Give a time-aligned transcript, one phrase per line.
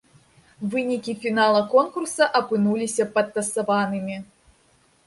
[0.73, 4.17] Вынікі фінала конкурса апынуліся падтасаванымі.